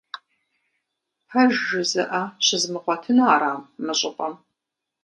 [1.29, 3.51] Пэж жызыӀэ щызмыгъуэтыну ара
[3.85, 4.33] мы щӀыпӀэм?